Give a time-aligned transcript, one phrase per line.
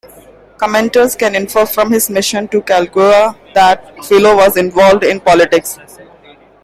[0.57, 5.77] Commentators can infer from his mission to Caligula that Philo was involved in politics.